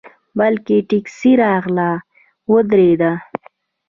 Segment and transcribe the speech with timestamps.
[0.37, 0.59] بله
[0.91, 1.89] ټیکسي راغله
[2.51, 3.11] ودرېده.